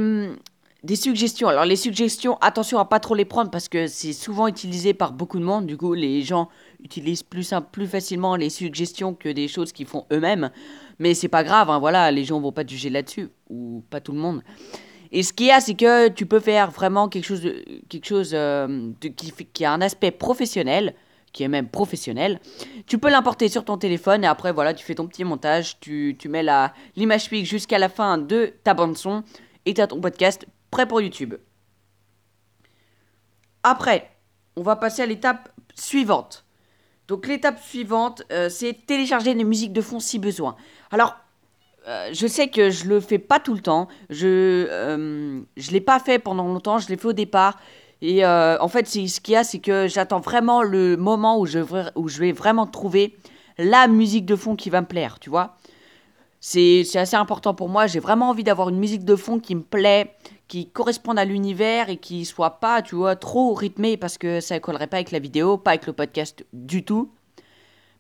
des 0.85 0.97
suggestions. 0.97 1.49
Alors 1.49 1.65
les 1.65 1.77
suggestions, 1.77 2.39
attention 2.41 2.79
à 2.79 2.85
pas 2.85 3.01
trop 3.01 3.15
les 3.15 3.25
prendre 3.25 3.51
parce 3.51 3.69
que 3.69 3.87
c'est 3.87 4.13
souvent 4.13 4.47
utilisé 4.47 4.95
par 4.95 5.13
beaucoup 5.13 5.39
de 5.39 5.45
monde. 5.45 5.67
Du 5.67 5.77
coup, 5.77 5.95
les 5.95 6.23
gens 6.23 6.49
utilisent 6.83 7.25
plus, 7.25 7.53
plus 7.73 7.87
facilement 7.87 8.37
les 8.37 8.51
suggestions 8.51 9.15
que 9.15 9.29
des 9.29 9.49
choses 9.49 9.73
qu'ils 9.73 9.87
font 9.87 10.07
eux-mêmes. 10.13 10.51
Mais 10.99 11.15
c'est 11.15 11.29
pas 11.29 11.45
grave, 11.45 11.71
hein, 11.71 11.79
voilà, 11.79 12.11
les 12.11 12.25
gens 12.25 12.41
vont 12.41 12.53
pas 12.53 12.65
te 12.65 12.71
juger 12.71 12.91
là-dessus. 12.91 13.29
Ou 13.51 13.83
pas 13.91 14.01
tout 14.01 14.13
le 14.13 14.19
monde. 14.19 14.43
Et 15.11 15.23
ce 15.23 15.33
qu'il 15.33 15.47
y 15.47 15.51
a, 15.51 15.61
c'est 15.61 15.75
que 15.75 16.09
tu 16.09 16.27
peux 16.27 16.41
faire 16.41 16.71
vraiment 16.71 17.09
quelque 17.09 17.25
chose, 17.25 17.43
quelque 17.89 18.07
chose 18.07 18.31
euh, 18.35 18.91
qui, 19.55 19.65
a 19.65 19.73
un 19.73 19.81
aspect 19.81 20.11
professionnel, 20.11 20.95
qui 21.33 21.43
est 21.43 21.49
même 21.49 21.69
professionnel. 21.69 22.41
Tu 22.87 22.99
peux 22.99 23.09
l'importer 23.09 23.49
sur 23.49 23.65
ton 23.65 23.79
téléphone 23.79 24.23
et 24.23 24.27
après, 24.27 24.53
voilà, 24.53 24.75
tu 24.75 24.85
fais 24.85 24.95
ton 24.95 25.07
petit 25.07 25.25
montage, 25.25 25.81
tu, 25.81 26.15
tu 26.19 26.29
mets 26.29 26.45
l'image 26.95 27.25
fixe 27.25 27.49
jusqu'à 27.49 27.79
la 27.79 27.89
fin 27.89 28.19
de 28.19 28.53
ta 28.65 28.75
bande-son 28.75 29.25
et 29.65 29.75
tu 29.75 29.81
as 29.81 29.87
ton 29.87 30.01
podcast 30.01 30.47
prêt 30.71 30.87
pour 30.87 31.01
YouTube. 31.01 31.35
Après, 33.63 34.11
on 34.57 34.63
va 34.63 34.77
passer 34.77 35.03
à 35.03 35.07
l'étape 35.07 35.49
suivante. 35.75 36.45
Donc 37.07 37.27
l'étape 37.27 37.61
suivante, 37.63 38.23
euh, 38.33 38.49
c'est 38.49 38.75
télécharger 38.87 39.35
des 39.35 39.45
musiques 39.45 39.73
de 39.73 39.81
fond 39.81 40.01
si 40.01 40.19
besoin. 40.19 40.57
Alors, 40.91 41.17
euh, 41.89 42.11
je 42.13 42.27
sais 42.27 42.49
que 42.49 42.69
je 42.71 42.87
le 42.87 43.01
fais 43.01 43.19
pas 43.19 43.41
tout 43.41 43.55
le 43.55 43.61
temps. 43.61 43.89
Je 44.11 44.67
euh, 44.69 45.41
l'ai 45.71 45.81
pas 45.81 45.99
fait 45.99 46.19
pendant 46.19 46.45
longtemps. 46.45 46.79
Je 46.79 46.89
l'ai 46.89 46.97
fait 46.97 47.09
au 47.09 47.13
départ. 47.13 47.59
Et 48.03 48.25
euh, 48.25 48.59
en 48.61 48.69
fait, 48.69 48.87
ce 48.87 49.21
qu'il 49.21 49.35
y 49.35 49.37
a, 49.37 49.43
c'est 49.43 49.59
que 49.59 49.89
j'attends 49.89 50.21
vraiment 50.21 50.63
le 50.63 50.97
moment 50.97 51.39
où 51.39 51.47
je, 51.47 51.59
où 51.97 52.09
je 52.09 52.19
vais 52.21 52.33
vraiment 52.33 52.67
trouver 52.67 53.17
la 53.57 53.89
musique 53.89 54.27
de 54.27 54.37
fond 54.37 54.55
qui 54.55 54.71
va 54.71 54.83
me 54.83 54.87
plaire, 54.87 55.19
tu 55.19 55.31
vois. 55.31 55.57
C'est 56.41 56.85
assez 56.97 57.17
important 57.17 57.55
pour 57.55 57.69
moi. 57.69 57.87
J'ai 57.87 58.01
vraiment 58.01 58.31
envie 58.31 58.45
d'avoir 58.45 58.69
une 58.69 58.79
musique 58.79 59.05
de 59.05 59.17
fond 59.17 59.41
qui 59.41 59.55
me 59.55 59.63
plaît, 59.63 60.15
qui 60.47 60.69
corresponde 60.69 61.19
à 61.19 61.25
l'univers 61.25 61.89
et 61.89 61.97
qui 61.97 62.25
soit 62.25 62.61
pas, 62.61 62.83
tu 62.83 62.95
vois, 62.95 63.17
trop 63.17 63.55
rythmée 63.55 63.97
parce 63.97 64.19
que 64.19 64.41
ça 64.41 64.61
collerait 64.61 64.87
pas 64.87 64.99
avec 64.99 65.11
la 65.11 65.19
vidéo, 65.19 65.59
pas 65.59 65.71
avec 65.73 65.87
le 65.87 65.93
podcast 65.93 66.45
du 66.53 66.85
tout. 66.85 67.11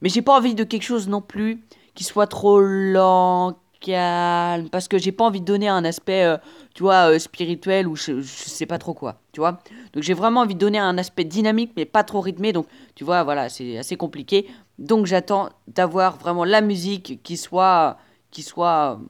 Mais 0.01 0.09
j'ai 0.09 0.23
pas 0.23 0.37
envie 0.37 0.55
de 0.55 0.65
quelque 0.65 0.83
chose 0.85 1.09
non 1.09 1.21
plus 1.21 1.61
qui 1.95 2.05
soit 2.05 2.29
trop 2.29 2.61
lent, 2.61 3.57
calme, 3.81 4.69
parce 4.71 4.89
que 4.89 4.99
j'ai 4.99 5.13
pas 5.13 5.25
envie 5.25 5.41
de 5.41 5.45
donner 5.45 5.69
un 5.69 5.85
aspect, 5.85 6.25
euh, 6.25 6.37
tu 6.75 6.83
vois, 6.83 7.11
euh, 7.11 7.19
spirituel 7.19 7.87
ou 7.87 7.97
je, 7.97 8.23
sais 8.23 8.67
pas 8.67 8.79
trop 8.79 8.95
quoi, 8.95 9.21
tu 9.33 9.41
vois. 9.41 9.59
Donc 9.93 10.03
j'ai 10.03 10.15
vraiment 10.15 10.41
envie 10.41 10.55
de 10.55 10.61
donner 10.61 10.79
un 10.79 10.99
aspect 10.99 11.25
dynamique, 11.25 11.73
mais 11.77 11.85
pas 11.85 12.05
trop 12.05 12.21
rythmé, 12.21 12.53
donc 12.53 12.67
tu 12.95 13.05
vois, 13.05 13.25
voilà, 13.25 13.49
c'est 13.49 13.79
assez 13.79 13.97
compliqué. 13.97 14.47
Donc 14.79 15.07
j'attends 15.07 15.49
d'avoir 15.67 16.19
vraiment 16.19 16.45
la 16.45 16.61
musique 16.61 17.21
qui 17.23 17.37
soit, 17.37 17.99
qui 18.31 18.43
soit 18.43 19.01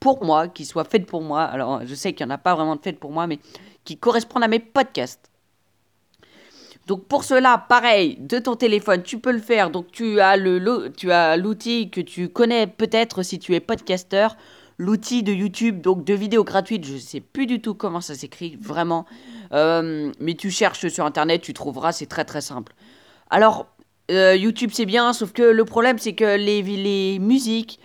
pour 0.00 0.24
moi, 0.24 0.48
qui 0.48 0.64
soit 0.64 0.84
faite 0.84 1.06
pour 1.06 1.22
moi. 1.22 1.42
Alors 1.42 1.86
je 1.86 1.94
sais 1.94 2.12
qu'il 2.12 2.26
y 2.26 2.28
en 2.28 2.32
a 2.32 2.38
pas 2.38 2.54
vraiment 2.54 2.76
de 2.76 2.82
faite 2.82 2.98
pour 2.98 3.12
moi, 3.12 3.26
mais 3.26 3.38
qui 3.84 3.96
correspondent 3.96 4.42
à 4.42 4.48
mes 4.48 4.58
podcasts. 4.58 5.30
Donc 6.88 7.06
pour 7.06 7.22
cela, 7.22 7.58
pareil, 7.68 8.16
de 8.18 8.38
ton 8.40 8.56
téléphone, 8.56 9.02
tu 9.02 9.18
peux 9.18 9.30
le 9.30 9.38
faire. 9.38 9.70
Donc 9.70 9.92
tu 9.92 10.20
as 10.20 10.36
le, 10.36 10.92
tu 10.96 11.12
as 11.12 11.36
l'outil 11.36 11.90
que 11.90 12.00
tu 12.00 12.28
connais 12.28 12.66
peut-être 12.66 13.22
si 13.22 13.38
tu 13.38 13.54
es 13.54 13.60
podcasteur, 13.60 14.36
l'outil 14.78 15.22
de 15.22 15.32
YouTube, 15.32 15.80
donc 15.80 16.04
de 16.04 16.14
vidéos 16.14 16.42
gratuites. 16.42 16.84
Je 16.84 16.94
ne 16.94 16.98
sais 16.98 17.20
plus 17.20 17.46
du 17.46 17.60
tout 17.60 17.74
comment 17.74 18.00
ça 18.00 18.16
s'écrit 18.16 18.56
vraiment, 18.60 19.06
euh, 19.52 20.10
mais 20.18 20.34
tu 20.34 20.50
cherches 20.50 20.88
sur 20.88 21.06
internet, 21.06 21.42
tu 21.42 21.54
trouveras. 21.54 21.92
C'est 21.92 22.06
très 22.06 22.24
très 22.24 22.40
simple. 22.40 22.72
Alors 23.30 23.68
euh, 24.10 24.34
YouTube 24.34 24.70
c'est 24.72 24.86
bien, 24.86 25.12
sauf 25.12 25.32
que 25.32 25.42
le 25.42 25.64
problème 25.64 25.98
c'est 25.98 26.14
que 26.14 26.36
les, 26.36 26.62
les 26.62 27.20
musiques 27.20 27.78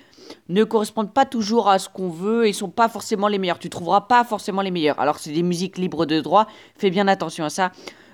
ne 0.49 0.63
correspondent 0.63 1.13
pas 1.13 1.25
toujours 1.25 1.69
à 1.69 1.79
ce 1.79 1.89
qu'on 1.89 2.09
veut 2.09 2.47
et 2.47 2.53
sont 2.53 2.69
pas 2.69 2.89
forcément 2.89 3.27
les 3.27 3.37
meilleures. 3.37 3.59
Tu 3.59 3.69
trouveras 3.69 4.01
pas 4.01 4.23
forcément 4.23 4.61
les 4.61 4.71
meilleures. 4.71 4.99
Alors 4.99 5.19
c'est 5.19 5.31
des 5.31 5.43
musiques 5.43 5.77
libres 5.77 6.05
de 6.05 6.21
droit, 6.21 6.47
fais 6.75 6.89
bien 6.89 7.07
attention 7.07 7.45
à 7.45 7.49
ça. 7.49 7.71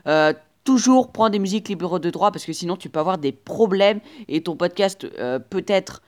Euh, 0.08 0.34
toujours 0.64 1.12
prendre 1.12 1.32
des 1.32 1.40
musiques 1.40 1.70
libres 1.70 2.00
de 2.00 2.10
droit 2.10 2.32
parce 2.32 2.46
que 2.46 2.54
sinon 2.54 2.78
tu 2.78 2.90
peux 2.90 3.00
avoir 3.00 3.18
des 3.18 3.32
problèmes 3.32 4.00
et 4.28 4.42
ton 4.42 4.56
podcast 4.56 5.06
euh, 5.20 5.40
peut 5.40 5.66
être 5.68 6.02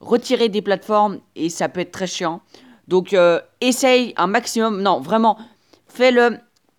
retiré 0.00 0.48
des 0.48 0.62
plateformes 0.62 1.18
et 1.36 1.48
ça 1.48 1.68
peut 1.68 1.80
être 1.80 1.92
très 1.92 2.06
chiant. 2.06 2.40
Donc 2.88 3.12
euh, 3.12 3.40
essaye 3.60 4.14
un 4.16 4.26
maximum, 4.26 4.82
non 4.82 5.00
vraiment, 5.00 5.38
fais-le 5.86 6.38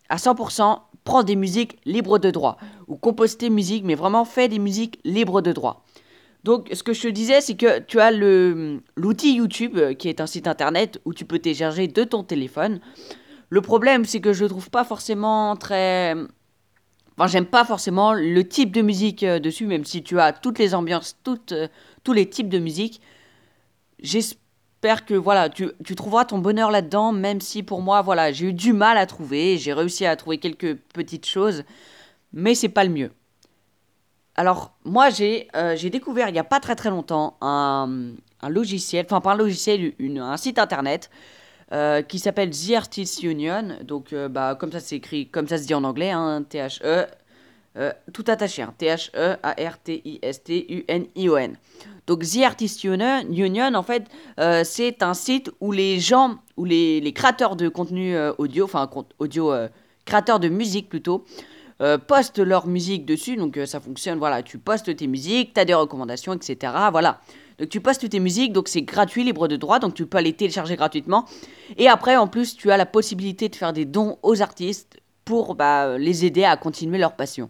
à 0.10 0.18
100%, 0.18 0.80
prends 1.04 1.24
des 1.24 1.36
musiques 1.36 1.78
libres 1.86 2.20
de 2.20 2.32
droit 2.32 2.58
ou 2.88 2.96
compose 2.98 3.38
tes 3.38 3.50
musiques 3.50 3.86
mais 3.86 3.96
vraiment 3.96 4.26
fais 4.26 4.48
des 4.48 4.60
musiques 4.60 5.00
libres 5.04 5.42
de 5.42 5.52
droit. 5.52 5.84
Donc 6.44 6.70
ce 6.74 6.82
que 6.84 6.94
je 6.94 7.02
te 7.02 7.08
disais 7.08 7.40
c'est 7.42 7.56
que 7.56 7.80
tu 7.80 8.00
as 8.00 8.12
l'outil 8.12 9.36
YouTube 9.36 9.78
euh, 9.78 9.94
qui 9.94 10.10
est 10.10 10.22
un 10.22 10.28
site 10.28 10.48
internet 10.48 11.00
où 11.06 11.14
tu 11.14 11.26
peux 11.26 11.40
télécharger 11.40 11.88
de 11.88 12.04
ton 12.04 12.24
téléphone 12.24 12.80
Le 13.50 13.62
problème, 13.62 14.06
c'est 14.06 14.22
que 14.22 14.34
je 14.34 14.44
le 14.44 14.50
trouve 14.50 14.70
pas 14.70 14.86
forcément 14.86 15.58
très. 15.58 16.16
Enfin, 17.18 17.28
j'aime 17.28 17.46
pas 17.46 17.66
forcément 17.66 18.14
le 18.14 18.48
type 18.48 18.72
de 18.72 18.82
musique 18.82 19.24
euh, 19.24 19.40
dessus, 19.40 19.68
même 19.68 19.84
si 19.84 20.02
tu 20.04 20.20
as 20.20 20.32
toutes 20.32 20.58
les 20.58 20.74
ambiances, 20.74 21.18
toutes, 21.24 21.52
euh, 21.52 21.68
tous 22.04 22.14
les 22.14 22.30
types 22.30 22.50
de 22.50 22.60
musique. 22.60 23.02
J'espère 24.00 25.06
que 25.06 25.14
voilà, 25.14 25.50
tu, 25.50 25.70
tu 25.84 25.96
trouveras 25.96 26.26
ton 26.26 26.40
bonheur 26.40 26.72
là-dedans, 26.72 27.12
même 27.12 27.42
si 27.42 27.62
pour 27.62 27.82
moi, 27.82 28.02
voilà, 28.02 28.32
j'ai 28.32 28.48
eu 28.48 28.54
du 28.54 28.74
mal 28.74 28.98
à 28.98 29.06
trouver. 29.06 29.58
J'ai 29.58 29.74
réussi 29.74 30.06
à 30.06 30.16
trouver 30.16 30.38
quelques 30.38 30.78
petites 30.94 31.28
choses, 31.28 31.64
mais 32.34 32.56
c'est 32.56 32.70
pas 32.70 32.86
le 32.86 32.92
mieux. 32.92 33.12
Alors, 34.42 34.74
moi, 34.86 35.12
j'ai 35.12 35.48
euh, 35.56 35.78
découvert 35.78 36.28
il 36.28 36.32
n'y 36.32 36.40
a 36.40 36.44
pas 36.44 36.60
très 36.60 36.76
très 36.76 36.90
longtemps 36.90 37.38
un, 37.42 38.14
un 38.42 38.50
logiciel, 38.50 39.06
enfin 39.08 39.22
pas 39.22 39.34
un 39.34 39.38
logiciel, 39.38 39.94
une- 40.00 40.18
un 40.18 40.36
site 40.36 40.58
internet 40.58 41.12
euh, 41.72 42.02
qui 42.02 42.18
s'appelle 42.18 42.50
The 42.50 42.72
Artists 42.76 43.22
Union. 43.22 43.78
Donc, 43.84 44.14
euh, 44.14 44.28
bah, 44.30 44.56
comme 44.60 44.72
ça 44.72 44.80
c'est 44.80 44.96
écrit, 44.96 45.28
comme 45.28 45.48
ça 45.48 45.60
se 45.60 45.68
dit 45.68 45.76
en 45.76 45.84
anglais, 45.84 46.10
hein, 46.10 46.44
T-H-E, 46.50 47.06
tout 48.14 48.24
attaché, 48.28 48.64
hein, 48.64 48.74
T-H-E-A-R-T-I-S-T-U-N-I-O-N. 48.80 51.56
Donc, 52.08 52.24
The 52.24 52.38
Artists 52.44 52.84
Union, 52.84 53.76
en 53.76 53.84
fait, 53.84 54.06
c'est 54.64 55.04
un 55.04 55.14
site 55.14 55.52
où 55.60 55.72
les 55.72 56.00
gens, 56.00 56.38
où 56.58 56.66
les, 56.66 57.00
les 57.00 57.14
créateurs 57.14 57.56
de 57.56 57.70
contenu 57.70 58.18
audio, 58.40 58.66
enfin 58.66 58.90
audio, 59.20 59.54
créateurs 60.06 60.40
de 60.40 60.50
musique 60.50 60.90
plutôt, 60.90 61.26
euh, 61.82 61.98
postent 61.98 62.40
leur 62.40 62.68
musique 62.68 63.06
dessus. 63.06 63.36
Donc 63.36 63.58
euh, 63.58 63.66
ça 63.66 63.80
fonctionne, 63.80 64.18
voilà, 64.20 64.44
tu 64.44 64.58
postes 64.58 64.96
tes 64.96 65.08
musiques, 65.08 65.54
tu 65.54 65.60
as 65.60 65.66
des 65.66 65.74
recommandations, 65.74 66.34
etc. 66.34 66.74
Voilà. 66.92 67.20
Donc 67.60 67.70
tu 67.70 67.82
postes 67.82 68.08
tes 68.10 68.20
musiques, 68.20 68.54
donc 68.54 68.68
c'est 68.68 68.82
gratuit, 68.82 69.24
libre 69.24 69.48
de 69.48 69.56
droit, 69.56 69.80
donc 69.80 69.94
tu 69.94 70.06
peux 70.06 70.20
les 70.20 70.34
télécharger 70.34 70.76
gratuitement. 70.76 71.26
Et 71.78 71.88
après, 71.88 72.16
en 72.18 72.28
plus, 72.28 72.56
tu 72.56 72.72
as 72.72 72.78
la 72.78 72.86
possibilité 72.86 73.50
de 73.50 73.56
faire 73.56 73.74
des 73.74 73.86
dons 73.86 74.18
aux 74.24 74.42
artistes 74.42 74.98
pour 75.26 75.56
bah, 75.56 75.98
les 75.98 76.26
aider 76.26 76.44
à 76.44 76.58
continuer 76.58 76.98
leur 76.98 77.16
passion. 77.16 77.50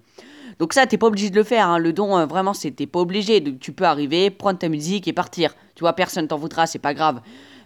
Donc 0.59 0.73
ça, 0.73 0.85
t'es 0.85 0.97
pas 0.97 1.07
obligé 1.07 1.29
de 1.29 1.35
le 1.35 1.43
faire. 1.43 1.67
hein. 1.67 1.79
Le 1.79 1.91
don, 1.93 2.17
euh, 2.17 2.25
vraiment, 2.25 2.53
c'est 2.53 2.71
t'es 2.71 2.85
pas 2.85 2.99
obligé. 2.99 3.39
Donc, 3.39 3.59
tu 3.59 3.71
peux 3.71 3.85
arriver, 3.85 4.29
prendre 4.29 4.59
ta 4.59 4.69
musique 4.69 5.07
et 5.07 5.13
partir. 5.13 5.55
Tu 5.75 5.81
vois, 5.81 5.93
personne 5.93 6.27
t'en 6.27 6.37
voudra, 6.37 6.67
c'est 6.67 6.77
pas 6.77 6.93
grave. 6.93 7.21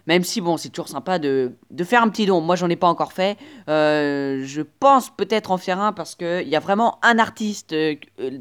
Même 0.06 0.22
si, 0.22 0.40
bon, 0.40 0.56
c'est 0.56 0.68
toujours 0.68 0.88
sympa 0.88 1.18
de, 1.18 1.52
de 1.70 1.84
faire 1.84 2.02
un 2.02 2.08
petit 2.08 2.26
don. 2.26 2.40
Moi, 2.40 2.56
j'en 2.56 2.68
ai 2.70 2.76
pas 2.76 2.86
encore 2.86 3.12
fait. 3.12 3.36
Euh, 3.68 4.42
je 4.44 4.62
pense 4.62 5.10
peut-être 5.10 5.50
en 5.50 5.58
faire 5.58 5.80
un 5.80 5.92
parce 5.92 6.14
qu'il 6.14 6.48
y 6.48 6.56
a 6.56 6.60
vraiment 6.60 6.98
un 7.02 7.18
artiste 7.18 7.72
euh, 7.72 7.96
euh, 8.20 8.38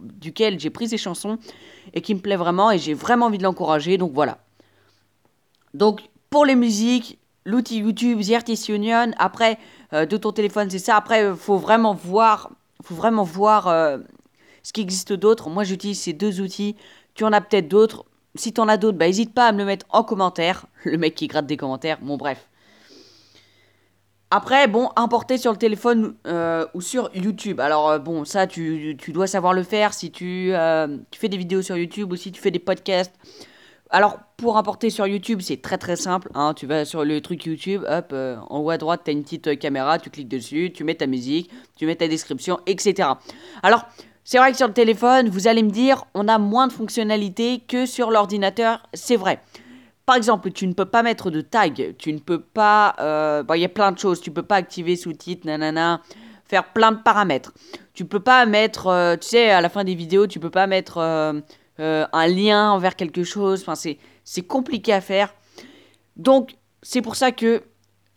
duquel 0.00 0.60
j'ai 0.60 0.70
pris 0.70 0.88
ses 0.88 0.98
chansons 0.98 1.38
et 1.92 2.00
qui 2.02 2.14
me 2.14 2.20
plaît 2.20 2.36
vraiment 2.36 2.70
et 2.70 2.78
j'ai 2.78 2.94
vraiment 2.94 3.26
envie 3.26 3.38
de 3.38 3.42
l'encourager. 3.42 3.98
Donc 3.98 4.12
voilà. 4.12 4.38
Donc 5.74 6.02
pour 6.30 6.44
les 6.44 6.54
musiques, 6.54 7.18
l'outil 7.44 7.78
YouTube, 7.78 8.20
The 8.20 8.32
Artist 8.32 8.68
Union, 8.68 9.10
après 9.18 9.58
de 9.92 10.16
ton 10.18 10.32
téléphone, 10.32 10.68
c'est 10.68 10.78
ça. 10.78 10.96
Après, 10.96 11.34
faut 11.34 11.56
vraiment 11.56 11.94
voir, 11.94 12.50
faut 12.84 12.94
vraiment 12.94 13.22
voir 13.22 13.64
ce 14.62 14.72
qui 14.72 14.82
existe 14.82 15.14
d'autre. 15.14 15.48
Moi, 15.48 15.64
j'utilise 15.64 15.98
ces 15.98 16.12
deux 16.12 16.42
outils. 16.42 16.76
Tu 17.14 17.24
en 17.24 17.32
as 17.32 17.40
peut-être 17.40 17.68
d'autres. 17.68 18.04
Si 18.34 18.52
tu 18.52 18.60
en 18.60 18.68
as 18.68 18.76
d'autres, 18.76 18.98
bah, 18.98 19.06
n'hésite 19.06 19.34
pas 19.34 19.46
à 19.48 19.52
me 19.52 19.58
le 19.58 19.64
mettre 19.64 19.86
en 19.90 20.04
commentaire. 20.04 20.66
Le 20.84 20.98
mec 20.98 21.14
qui 21.14 21.26
gratte 21.26 21.46
des 21.46 21.56
commentaires. 21.56 21.98
Bon, 22.00 22.16
bref. 22.16 22.48
Après, 24.30 24.68
bon, 24.68 24.90
importer 24.96 25.38
sur 25.38 25.52
le 25.52 25.56
téléphone 25.56 26.14
euh, 26.26 26.66
ou 26.74 26.82
sur 26.82 27.10
YouTube. 27.14 27.60
Alors, 27.60 27.88
euh, 27.88 27.98
bon, 27.98 28.26
ça, 28.26 28.46
tu, 28.46 28.94
tu 28.98 29.12
dois 29.12 29.26
savoir 29.26 29.54
le 29.54 29.62
faire 29.62 29.94
si 29.94 30.10
tu, 30.10 30.50
euh, 30.52 30.98
tu 31.10 31.18
fais 31.18 31.30
des 31.30 31.38
vidéos 31.38 31.62
sur 31.62 31.78
YouTube 31.78 32.12
ou 32.12 32.16
si 32.16 32.30
tu 32.30 32.40
fais 32.40 32.50
des 32.50 32.58
podcasts. 32.58 33.14
Alors, 33.88 34.18
pour 34.36 34.58
importer 34.58 34.90
sur 34.90 35.06
YouTube, 35.06 35.40
c'est 35.40 35.62
très 35.62 35.78
très 35.78 35.96
simple. 35.96 36.30
hein. 36.34 36.52
Tu 36.54 36.66
vas 36.66 36.84
sur 36.84 37.06
le 37.06 37.22
truc 37.22 37.46
YouTube, 37.46 37.84
hop, 37.88 38.12
en 38.12 38.58
haut 38.58 38.68
à 38.68 38.76
droite, 38.76 39.00
tu 39.06 39.12
une 39.12 39.22
petite 39.22 39.58
caméra, 39.58 39.98
tu 39.98 40.10
cliques 40.10 40.28
dessus, 40.28 40.72
tu 40.74 40.84
mets 40.84 40.94
ta 40.94 41.06
musique, 41.06 41.50
tu 41.74 41.86
mets 41.86 41.96
ta 41.96 42.06
description, 42.06 42.60
etc. 42.66 43.08
Alors, 43.62 43.86
c'est 44.30 44.36
vrai 44.36 44.50
que 44.50 44.58
sur 44.58 44.66
le 44.66 44.74
téléphone, 44.74 45.30
vous 45.30 45.48
allez 45.48 45.62
me 45.62 45.70
dire, 45.70 46.04
on 46.12 46.28
a 46.28 46.36
moins 46.36 46.66
de 46.66 46.72
fonctionnalités 46.74 47.60
que 47.66 47.86
sur 47.86 48.10
l'ordinateur, 48.10 48.82
c'est 48.92 49.16
vrai. 49.16 49.40
Par 50.04 50.16
exemple, 50.16 50.50
tu 50.50 50.66
ne 50.66 50.74
peux 50.74 50.84
pas 50.84 51.02
mettre 51.02 51.30
de 51.30 51.40
tag, 51.40 51.94
tu 51.96 52.12
ne 52.12 52.18
peux 52.18 52.42
pas... 52.42 52.94
euh, 53.00 53.42
bon, 53.42 53.54
Il 53.54 53.62
y 53.62 53.64
a 53.64 53.70
plein 53.70 53.90
de 53.90 53.98
choses, 53.98 54.20
tu 54.20 54.30
peux 54.30 54.42
pas 54.42 54.56
activer 54.56 54.96
sous-titres, 54.96 55.46
nanana, 55.46 56.02
faire 56.44 56.74
plein 56.74 56.92
de 56.92 56.98
paramètres. 56.98 57.54
Tu 57.94 58.04
peux 58.04 58.20
pas 58.20 58.44
mettre, 58.44 58.88
euh, 58.88 59.16
tu 59.16 59.28
sais, 59.28 59.48
à 59.48 59.62
la 59.62 59.70
fin 59.70 59.82
des 59.82 59.94
vidéos, 59.94 60.26
tu 60.26 60.40
peux 60.40 60.50
pas 60.50 60.66
mettre 60.66 60.98
euh, 60.98 61.40
un 61.78 62.26
lien 62.26 62.70
envers 62.72 62.96
quelque 62.96 63.24
chose, 63.24 63.64
enfin, 63.66 63.76
c'est 63.76 64.42
compliqué 64.42 64.92
à 64.92 65.00
faire. 65.00 65.32
Donc, 66.16 66.54
c'est 66.82 67.00
pour 67.00 67.16
ça 67.16 67.32
que 67.32 67.62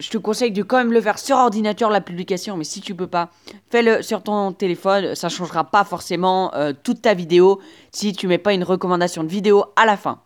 je 0.02 0.10
te 0.10 0.18
conseille 0.18 0.52
de 0.52 0.64
quand 0.64 0.78
même 0.78 0.92
le 0.92 1.00
faire 1.00 1.20
sur 1.20 1.38
ordinateur, 1.38 1.90
la 1.90 2.02
publication, 2.02 2.58
mais 2.58 2.64
si 2.64 2.82
tu 2.82 2.96
peux 2.96 3.08
pas, 3.08 3.30
fais-le 3.70 4.02
sur 4.02 4.24
ton 4.24 4.52
téléphone, 4.52 5.16
ça 5.16 5.30
changera 5.30 5.64
pas 5.64 5.84
forcément 5.84 6.54
euh, 6.56 6.74
toute 6.84 7.02
ta 7.02 7.14
vidéo 7.14 7.62
si 7.92 8.12
tu 8.14 8.28
mets 8.28 8.38
pas 8.38 8.54
une 8.54 8.64
recommandation 8.64 9.24
de 9.24 9.30
vidéo 9.30 9.66
à 9.76 9.86
la 9.86 9.98
fin 9.98 10.22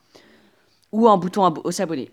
ou 0.92 1.08
un 1.10 1.18
bouton 1.18 1.46
abo- 1.46 1.72
s'abonner. 1.72 2.10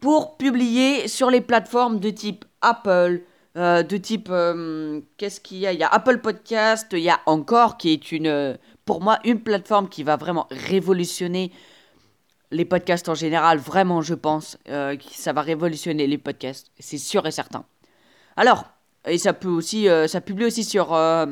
Pour 0.00 0.36
publier 0.36 1.08
sur 1.08 1.30
les 1.30 1.40
plateformes 1.40 2.00
de 2.00 2.10
type 2.10 2.44
Apple, 2.60 3.22
euh, 3.56 3.82
de 3.82 3.96
type 3.96 4.28
euh, 4.30 5.00
qu'est-ce 5.16 5.40
qu'il 5.40 5.58
y 5.58 5.66
a? 5.66 5.72
Il 5.72 5.78
y 5.78 5.82
a 5.82 5.88
Apple 5.88 6.18
Podcast, 6.18 6.88
il 6.92 6.98
y 6.98 7.08
a 7.08 7.20
encore 7.24 7.78
qui 7.78 7.92
est 7.92 8.12
une 8.12 8.58
pour 8.84 9.00
moi 9.00 9.18
une 9.24 9.40
plateforme 9.40 9.88
qui 9.88 10.02
va 10.02 10.16
vraiment 10.16 10.46
révolutionner 10.50 11.50
les 12.50 12.64
podcasts 12.64 13.08
en 13.08 13.14
général, 13.14 13.58
vraiment 13.58 14.02
je 14.02 14.14
pense 14.14 14.58
euh, 14.68 14.96
que 14.96 15.04
ça 15.12 15.32
va 15.32 15.42
révolutionner 15.42 16.06
les 16.06 16.18
podcasts, 16.18 16.70
c'est 16.78 16.98
sûr 16.98 17.26
et 17.26 17.30
certain. 17.30 17.64
Alors, 18.36 18.64
et 19.06 19.18
ça 19.18 19.32
peut 19.32 19.48
aussi, 19.48 19.88
euh, 19.88 20.06
ça 20.08 20.20
publie 20.20 20.46
aussi 20.46 20.64
sur, 20.64 20.94
euh, 20.94 21.26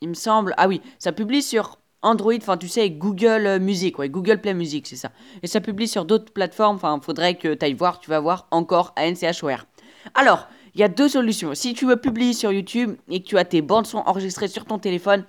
il 0.00 0.08
me 0.08 0.14
semble, 0.14 0.54
ah 0.56 0.68
oui, 0.68 0.80
ça 0.98 1.12
publie 1.12 1.42
sur 1.42 1.78
Android, 2.02 2.34
enfin 2.36 2.56
tu 2.56 2.68
sais, 2.68 2.90
Google 2.90 3.58
Music, 3.60 3.96
Google 3.96 4.40
Play 4.40 4.54
Music, 4.54 4.86
c'est 4.86 4.96
ça. 4.96 5.12
Et 5.42 5.46
ça 5.46 5.60
publie 5.60 5.88
sur 5.88 6.04
d'autres 6.04 6.32
plateformes, 6.32 6.76
enfin 6.76 7.00
faudrait 7.02 7.36
que 7.36 7.54
tu 7.54 7.64
ailles 7.64 7.74
voir, 7.74 8.00
tu 8.00 8.10
vas 8.10 8.20
voir 8.20 8.48
encore 8.50 8.92
ANCHOR. 8.96 9.66
Alors, 10.14 10.48
il 10.74 10.80
y 10.80 10.84
a 10.84 10.88
deux 10.88 11.08
solutions. 11.08 11.54
Si 11.54 11.74
tu 11.74 11.86
veux 11.86 11.96
publier 11.96 12.32
sur 12.32 12.50
YouTube 12.50 12.96
et 13.08 13.22
que 13.22 13.28
tu 13.28 13.38
as 13.38 13.44
tes 13.44 13.62
bandes 13.62 13.86
son 13.86 13.98
enregistrées 13.98 14.48
sur 14.48 14.64
ton 14.64 14.78
téléphone, 14.78 15.24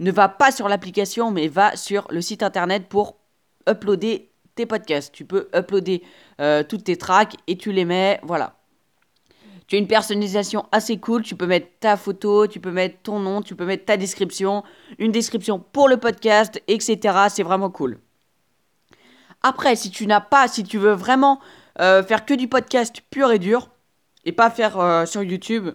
ne 0.00 0.12
va 0.12 0.28
pas 0.28 0.52
sur 0.52 0.68
l'application, 0.68 1.30
mais 1.30 1.48
va 1.48 1.76
sur 1.76 2.06
le 2.10 2.20
site 2.20 2.42
internet 2.42 2.88
pour 2.88 3.16
uploader 3.68 4.31
tes 4.54 4.66
podcasts. 4.66 5.12
Tu 5.12 5.24
peux 5.24 5.48
uploader 5.54 6.02
euh, 6.40 6.62
toutes 6.62 6.84
tes 6.84 6.96
tracks 6.96 7.34
et 7.46 7.56
tu 7.56 7.72
les 7.72 7.84
mets, 7.84 8.20
voilà. 8.22 8.56
Tu 9.66 9.76
as 9.76 9.78
une 9.78 9.86
personnalisation 9.86 10.66
assez 10.72 10.98
cool, 10.98 11.22
tu 11.22 11.34
peux 11.34 11.46
mettre 11.46 11.68
ta 11.80 11.96
photo, 11.96 12.46
tu 12.46 12.60
peux 12.60 12.70
mettre 12.70 12.96
ton 13.02 13.20
nom, 13.20 13.40
tu 13.40 13.54
peux 13.54 13.64
mettre 13.64 13.86
ta 13.86 13.96
description, 13.96 14.64
une 14.98 15.12
description 15.12 15.58
pour 15.58 15.88
le 15.88 15.96
podcast, 15.96 16.60
etc. 16.68 17.26
C'est 17.30 17.42
vraiment 17.42 17.70
cool. 17.70 17.98
Après, 19.42 19.74
si 19.76 19.90
tu 19.90 20.06
n'as 20.06 20.20
pas, 20.20 20.48
si 20.48 20.62
tu 20.62 20.78
veux 20.78 20.92
vraiment 20.92 21.40
euh, 21.80 22.02
faire 22.02 22.26
que 22.26 22.34
du 22.34 22.48
podcast 22.48 23.00
pur 23.10 23.32
et 23.32 23.38
dur, 23.38 23.70
et 24.24 24.32
pas 24.32 24.50
faire 24.50 24.78
euh, 24.78 25.06
sur 25.06 25.22
YouTube, 25.22 25.70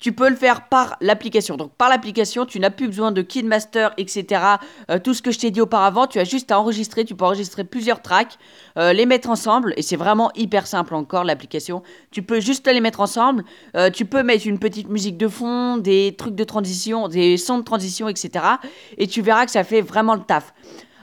tu 0.00 0.12
peux 0.12 0.28
le 0.28 0.34
faire 0.34 0.68
par 0.68 0.96
l'application. 1.00 1.56
Donc 1.56 1.74
par 1.74 1.90
l'application, 1.90 2.46
tu 2.46 2.58
n'as 2.58 2.70
plus 2.70 2.86
besoin 2.86 3.12
de 3.12 3.20
Kidmaster, 3.22 3.90
etc. 3.98 4.42
Euh, 4.90 4.98
tout 4.98 5.12
ce 5.14 5.22
que 5.22 5.30
je 5.30 5.38
t'ai 5.38 5.50
dit 5.50 5.60
auparavant, 5.60 6.06
tu 6.06 6.18
as 6.18 6.24
juste 6.24 6.50
à 6.50 6.58
enregistrer. 6.58 7.04
Tu 7.04 7.14
peux 7.14 7.26
enregistrer 7.26 7.64
plusieurs 7.64 8.00
tracks, 8.00 8.38
euh, 8.78 8.94
les 8.94 9.04
mettre 9.04 9.28
ensemble, 9.28 9.74
et 9.76 9.82
c'est 9.82 9.96
vraiment 9.96 10.30
hyper 10.34 10.66
simple 10.66 10.94
encore 10.94 11.24
l'application. 11.24 11.82
Tu 12.10 12.22
peux 12.22 12.40
juste 12.40 12.66
les 12.66 12.80
mettre 12.80 13.00
ensemble. 13.00 13.44
Euh, 13.76 13.90
tu 13.90 14.06
peux 14.06 14.22
mettre 14.22 14.46
une 14.46 14.58
petite 14.58 14.88
musique 14.88 15.18
de 15.18 15.28
fond, 15.28 15.76
des 15.76 16.14
trucs 16.16 16.34
de 16.34 16.44
transition, 16.44 17.08
des 17.08 17.36
sons 17.36 17.58
de 17.58 17.64
transition, 17.64 18.08
etc. 18.08 18.44
Et 18.96 19.06
tu 19.06 19.20
verras 19.20 19.44
que 19.44 19.52
ça 19.52 19.64
fait 19.64 19.82
vraiment 19.82 20.14
le 20.14 20.22
taf. 20.22 20.54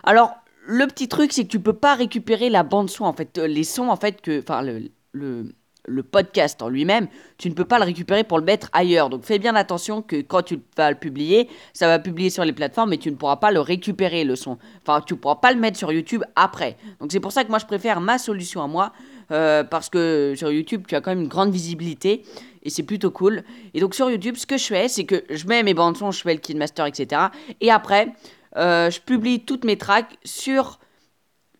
Alors 0.03 0.31
le 0.65 0.85
petit 0.87 1.07
truc, 1.07 1.31
c'est 1.31 1.43
que 1.43 1.49
tu 1.49 1.59
peux 1.59 1.73
pas 1.73 1.93
récupérer 1.93 2.49
la 2.49 2.63
bande 2.63 2.89
son 2.89 3.05
en 3.05 3.13
fait, 3.13 3.37
les 3.37 3.63
sons 3.63 3.89
en 3.89 3.95
fait 3.95 4.21
que, 4.21 4.39
enfin 4.39 4.61
le, 4.61 4.89
le 5.13 5.53
le 5.87 6.03
podcast 6.03 6.61
en 6.61 6.69
lui-même, 6.69 7.07
tu 7.37 7.49
ne 7.49 7.53
peux 7.53 7.65
pas 7.65 7.79
le 7.79 7.85
récupérer 7.85 8.23
pour 8.23 8.37
le 8.37 8.43
mettre 8.43 8.69
ailleurs. 8.73 9.09
Donc 9.09 9.23
fais 9.23 9.39
bien 9.39 9.55
attention 9.55 10.01
que 10.01 10.17
quand 10.17 10.43
tu 10.43 10.59
vas 10.75 10.91
le 10.91 10.97
publier, 10.97 11.49
ça 11.73 11.87
va 11.87 11.97
publier 11.97 12.29
sur 12.29 12.43
les 12.43 12.53
plateformes, 12.53 12.89
mais 12.89 12.97
tu 12.97 13.09
ne 13.09 13.15
pourras 13.15 13.37
pas 13.37 13.51
le 13.51 13.61
récupérer 13.61 14.23
le 14.23 14.35
son. 14.35 14.57
Enfin, 14.81 15.01
tu 15.01 15.13
ne 15.13 15.19
pourras 15.19 15.37
pas 15.37 15.51
le 15.53 15.59
mettre 15.59 15.77
sur 15.77 15.91
YouTube 15.91 16.23
après. 16.35 16.77
Donc 16.99 17.11
c'est 17.11 17.19
pour 17.19 17.31
ça 17.31 17.43
que 17.43 17.49
moi 17.49 17.59
je 17.59 17.65
préfère 17.65 18.01
ma 18.01 18.17
solution 18.17 18.61
à 18.61 18.67
moi, 18.67 18.91
euh, 19.31 19.63
parce 19.63 19.89
que 19.89 20.33
sur 20.35 20.51
YouTube 20.51 20.83
tu 20.87 20.95
as 20.95 21.01
quand 21.01 21.11
même 21.11 21.21
une 21.21 21.29
grande 21.29 21.51
visibilité 21.51 22.23
et 22.63 22.69
c'est 22.69 22.83
plutôt 22.83 23.11
cool. 23.11 23.43
Et 23.73 23.79
donc 23.79 23.95
sur 23.95 24.09
YouTube, 24.09 24.35
ce 24.35 24.45
que 24.45 24.57
je 24.57 24.65
fais, 24.65 24.89
c'est 24.89 25.05
que 25.05 25.23
je 25.29 25.47
mets 25.47 25.63
mes 25.63 25.73
bandes 25.73 25.95
son, 25.95 26.11
je 26.11 26.21
fais 26.21 26.33
le 26.33 26.39
Kidmaster, 26.39 26.85
etc. 26.85 27.21
Et 27.61 27.71
après, 27.71 28.09
euh, 28.57 28.89
je 28.89 28.99
publie 28.99 29.39
toutes 29.45 29.63
mes 29.63 29.77
tracks 29.77 30.17
sur 30.25 30.79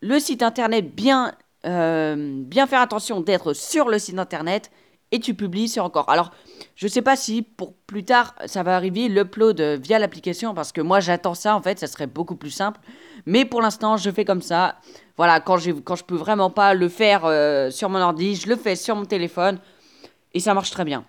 le 0.00 0.18
site 0.18 0.42
internet 0.42 0.94
bien 0.94 1.32
euh, 1.68 2.42
bien 2.44 2.66
faire 2.66 2.80
attention 2.80 3.20
d'être 3.20 3.52
sur 3.52 3.88
le 3.88 3.98
site 3.98 4.18
internet 4.18 4.70
et 5.10 5.20
tu 5.20 5.34
publies 5.34 5.68
sur 5.68 5.84
encore. 5.84 6.08
Alors, 6.10 6.30
je 6.74 6.88
sais 6.88 7.02
pas 7.02 7.16
si 7.16 7.42
pour 7.42 7.74
plus 7.74 8.04
tard 8.04 8.34
ça 8.46 8.62
va 8.62 8.76
arriver 8.76 9.08
l'upload 9.08 9.60
via 9.60 9.98
l'application 9.98 10.54
parce 10.54 10.72
que 10.72 10.80
moi 10.80 11.00
j'attends 11.00 11.34
ça 11.34 11.54
en 11.56 11.62
fait, 11.62 11.78
ça 11.78 11.86
serait 11.86 12.06
beaucoup 12.06 12.36
plus 12.36 12.50
simple. 12.50 12.80
Mais 13.26 13.44
pour 13.44 13.60
l'instant, 13.60 13.96
je 13.96 14.10
fais 14.10 14.24
comme 14.24 14.42
ça. 14.42 14.76
Voilà, 15.16 15.40
quand 15.40 15.58
quand 15.84 15.96
je 15.96 16.04
peux 16.04 16.16
vraiment 16.16 16.50
pas 16.50 16.74
le 16.74 16.88
faire 16.88 17.24
euh, 17.24 17.70
sur 17.70 17.88
mon 17.88 18.00
ordi, 18.00 18.34
je 18.34 18.48
le 18.48 18.56
fais 18.56 18.76
sur 18.76 18.96
mon 18.96 19.04
téléphone. 19.04 19.58
Et 20.34 20.40
ça 20.40 20.54
marche 20.54 20.70
très 20.70 20.84
bien. 20.84 21.04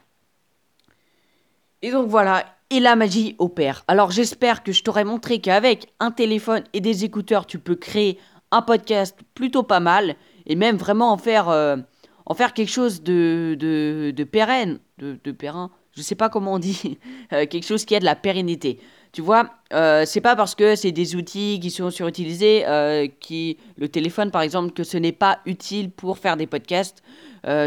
Et 1.81 1.91
donc 1.91 2.07
voilà, 2.07 2.45
et 2.69 2.79
la 2.79 2.95
magie 2.95 3.35
opère. 3.39 3.83
Alors 3.87 4.11
j'espère 4.11 4.63
que 4.63 4.71
je 4.71 4.83
t'aurai 4.83 5.03
montré 5.03 5.39
qu'avec 5.39 5.93
un 5.99 6.11
téléphone 6.11 6.63
et 6.73 6.81
des 6.81 7.05
écouteurs, 7.05 7.45
tu 7.45 7.59
peux 7.59 7.75
créer 7.75 8.19
un 8.51 8.61
podcast 8.61 9.17
plutôt 9.33 9.63
pas 9.63 9.79
mal, 9.79 10.15
et 10.49 10.55
même 10.55 10.75
vraiment 10.75 11.13
en 11.13 11.17
faire, 11.17 11.47
euh, 11.47 11.77
en 12.25 12.33
faire 12.33 12.53
quelque 12.53 12.71
chose 12.71 13.01
de, 13.01 13.55
de, 13.57 14.23
pérenne, 14.25 14.79
de, 14.97 15.17
de 15.23 15.31
périn, 15.31 15.71
je 15.95 16.01
sais 16.01 16.15
pas 16.15 16.29
comment 16.29 16.53
on 16.53 16.59
dit, 16.59 16.97
euh, 17.33 17.45
quelque 17.45 17.65
chose 17.65 17.85
qui 17.85 17.95
a 17.95 17.99
de 17.99 18.05
la 18.05 18.15
pérennité. 18.15 18.79
Tu 19.11 19.21
vois, 19.21 19.49
euh, 19.73 20.03
c'est 20.05 20.21
pas 20.21 20.35
parce 20.35 20.53
que 20.53 20.75
c'est 20.75 20.91
des 20.91 21.15
outils 21.15 21.59
qui 21.59 21.71
sont 21.71 21.89
surutilisés, 21.89 22.63
euh, 22.67 23.07
qui 23.19 23.57
le 23.77 23.89
téléphone 23.89 24.29
par 24.29 24.43
exemple, 24.43 24.71
que 24.71 24.83
ce 24.83 24.97
n'est 24.97 25.11
pas 25.11 25.39
utile 25.45 25.89
pour 25.89 26.19
faire 26.19 26.37
des 26.37 26.47
podcasts. 26.47 27.01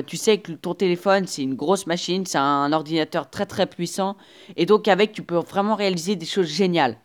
Tu 0.06 0.18
sais 0.18 0.38
que 0.38 0.52
ton 0.52 0.74
téléphone 0.74 1.26
c'est 1.26 1.42
une 1.42 1.54
grosse 1.54 1.86
machine, 1.86 2.26
c'est 2.26 2.38
un 2.38 2.72
ordinateur 2.72 3.30
très 3.30 3.46
très 3.46 3.66
puissant, 3.66 4.16
et 4.56 4.66
donc 4.66 4.86
avec 4.86 5.12
tu 5.12 5.22
peux 5.22 5.36
vraiment 5.36 5.76
réaliser 5.76 6.14
des 6.14 6.26
choses 6.26 6.46
géniales. 6.46 6.98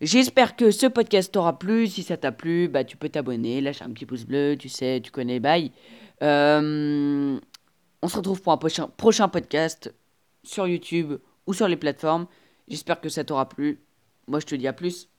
J'espère 0.00 0.56
que 0.56 0.70
ce 0.70 0.86
podcast 0.86 1.30
t'aura 1.32 1.58
plu. 1.58 1.86
Si 1.86 2.02
ça 2.02 2.16
t'a 2.16 2.32
plu, 2.32 2.68
bah 2.68 2.84
tu 2.84 2.96
peux 2.96 3.10
t'abonner, 3.10 3.60
lâcher 3.60 3.84
un 3.84 3.90
petit 3.90 4.06
pouce 4.06 4.24
bleu, 4.24 4.56
tu 4.58 4.70
sais, 4.70 5.00
tu 5.02 5.10
connais, 5.10 5.40
bye. 5.40 5.72
Euh, 6.22 7.38
on 8.00 8.08
se 8.08 8.16
retrouve 8.16 8.40
pour 8.40 8.52
un 8.52 8.56
prochain, 8.56 8.88
prochain 8.96 9.28
podcast 9.28 9.92
sur 10.42 10.66
YouTube 10.66 11.18
ou 11.46 11.52
sur 11.52 11.68
les 11.68 11.76
plateformes. 11.76 12.26
J'espère 12.66 13.00
que 13.00 13.10
ça 13.10 13.24
t'aura 13.24 13.46
plu. 13.46 13.80
Moi, 14.26 14.40
je 14.40 14.46
te 14.46 14.54
dis 14.54 14.66
à 14.66 14.72
plus. 14.72 15.09